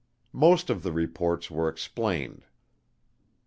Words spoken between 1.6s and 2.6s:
explained.